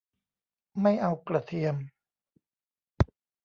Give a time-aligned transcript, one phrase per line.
[0.81, 1.75] ไม่เอากระเทียม